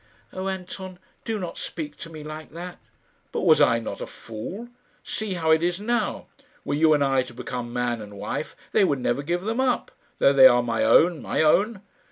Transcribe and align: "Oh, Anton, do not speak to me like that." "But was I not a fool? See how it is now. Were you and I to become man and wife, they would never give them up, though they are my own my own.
"Oh, 0.33 0.47
Anton, 0.47 0.97
do 1.25 1.37
not 1.37 1.59
speak 1.59 1.95
to 1.97 2.09
me 2.09 2.23
like 2.23 2.49
that." 2.53 2.79
"But 3.31 3.41
was 3.41 3.61
I 3.61 3.77
not 3.77 4.01
a 4.01 4.07
fool? 4.07 4.69
See 5.03 5.35
how 5.35 5.51
it 5.51 5.61
is 5.61 5.79
now. 5.79 6.25
Were 6.65 6.73
you 6.73 6.95
and 6.95 7.03
I 7.03 7.21
to 7.21 7.35
become 7.35 7.71
man 7.71 8.01
and 8.01 8.17
wife, 8.17 8.55
they 8.71 8.83
would 8.83 8.97
never 8.99 9.21
give 9.21 9.41
them 9.43 9.59
up, 9.59 9.91
though 10.17 10.33
they 10.33 10.47
are 10.47 10.63
my 10.63 10.83
own 10.83 11.21
my 11.21 11.43
own. 11.43 11.83